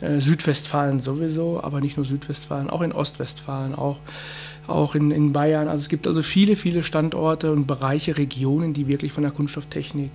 Äh, 0.00 0.20
Südwestfalen 0.20 1.00
sowieso, 1.00 1.62
aber 1.62 1.80
nicht 1.80 1.98
nur 1.98 2.06
Südwestfalen, 2.06 2.70
auch 2.70 2.80
in 2.80 2.92
Ostwestfalen, 2.92 3.74
auch, 3.74 3.98
auch 4.66 4.94
in, 4.94 5.10
in 5.10 5.32
Bayern. 5.32 5.68
Also 5.68 5.82
es 5.82 5.88
gibt 5.90 6.06
also 6.06 6.22
viele, 6.22 6.56
viele 6.56 6.82
Standorte 6.82 7.52
und 7.52 7.66
Bereiche, 7.66 8.16
Regionen, 8.16 8.72
die 8.72 8.86
wirklich 8.86 9.12
von 9.12 9.22
der 9.22 9.32
Kunststofftechnik 9.32 10.12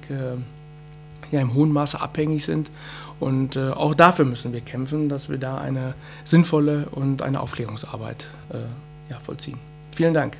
ja 1.33 1.41
im 1.41 1.53
hohen 1.53 1.71
Maße 1.71 1.99
abhängig 1.99 2.45
sind. 2.45 2.71
Und 3.19 3.55
äh, 3.55 3.69
auch 3.69 3.95
dafür 3.95 4.25
müssen 4.25 4.53
wir 4.53 4.61
kämpfen, 4.61 5.09
dass 5.09 5.29
wir 5.29 5.37
da 5.37 5.57
eine 5.57 5.95
sinnvolle 6.23 6.87
und 6.91 7.21
eine 7.21 7.39
Aufklärungsarbeit 7.39 8.29
äh, 8.51 8.57
ja, 9.09 9.19
vollziehen. 9.19 9.57
Vielen 9.95 10.13
Dank. 10.13 10.37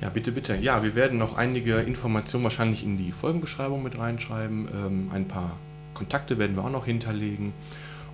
Ja, 0.00 0.08
bitte, 0.08 0.32
bitte. 0.32 0.56
Ja, 0.56 0.82
wir 0.82 0.94
werden 0.94 1.18
noch 1.18 1.36
einige 1.36 1.76
Informationen 1.76 2.44
wahrscheinlich 2.44 2.84
in 2.84 2.96
die 2.96 3.12
Folgenbeschreibung 3.12 3.82
mit 3.82 3.98
reinschreiben. 3.98 4.68
Ähm, 4.74 5.10
ein 5.12 5.28
paar 5.28 5.58
Kontakte 5.94 6.38
werden 6.38 6.56
wir 6.56 6.64
auch 6.64 6.70
noch 6.70 6.86
hinterlegen. 6.86 7.52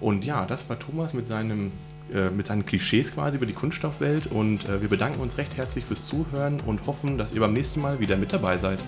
Und 0.01 0.25
ja, 0.25 0.47
das 0.47 0.69
war 0.69 0.79
Thomas 0.79 1.15
mit, 1.15 1.29
seinem, 1.29 1.71
äh, 2.13 2.31
mit 2.31 2.49
seinen 2.49 2.67
Klischees 2.67 3.15
quasi 3.15 3.37
über 3.37 3.47
die 3.47 3.53
Kunststoffwelt. 3.53 4.27
Und 4.27 4.69
äh, 4.69 4.81
wir 4.81 4.89
bedanken 4.89 5.21
uns 5.21 5.39
recht 5.39 5.57
herzlich 5.57 5.85
fürs 5.85 6.07
Zuhören 6.07 6.61
und 6.67 6.87
hoffen, 6.87 7.19
dass 7.19 7.33
ihr 7.33 7.41
beim 7.41 7.53
nächsten 7.53 7.81
Mal 7.81 8.01
wieder 8.01 8.17
mit 8.17 8.33
dabei 8.33 8.59
seid. 8.59 8.81